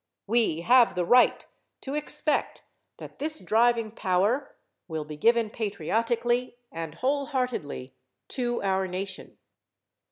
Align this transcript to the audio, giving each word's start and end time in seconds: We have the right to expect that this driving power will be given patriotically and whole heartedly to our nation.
We 0.25 0.61
have 0.61 0.95
the 0.95 1.05
right 1.05 1.45
to 1.81 1.93
expect 1.93 2.63
that 2.97 3.19
this 3.19 3.39
driving 3.39 3.91
power 3.91 4.55
will 4.87 5.05
be 5.05 5.15
given 5.15 5.51
patriotically 5.51 6.57
and 6.71 6.95
whole 6.95 7.27
heartedly 7.27 7.93
to 8.29 8.63
our 8.63 8.87
nation. 8.87 9.37